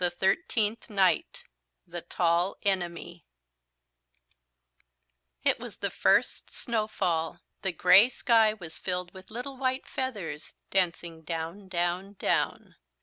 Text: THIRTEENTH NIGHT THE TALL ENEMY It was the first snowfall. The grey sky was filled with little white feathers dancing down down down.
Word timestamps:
THIRTEENTH 0.03 0.89
NIGHT 0.89 1.43
THE 1.85 2.01
TALL 2.01 2.57
ENEMY 2.63 3.23
It 5.43 5.59
was 5.59 5.77
the 5.77 5.91
first 5.91 6.49
snowfall. 6.49 7.41
The 7.61 7.71
grey 7.71 8.09
sky 8.09 8.51
was 8.55 8.79
filled 8.79 9.13
with 9.13 9.29
little 9.29 9.57
white 9.57 9.85
feathers 9.87 10.55
dancing 10.71 11.21
down 11.21 11.67
down 11.67 12.13
down. 12.13 12.77